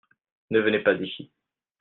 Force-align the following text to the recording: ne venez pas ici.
ne 0.49 0.59
venez 0.59 0.79
pas 0.79 0.93
ici. 0.95 1.29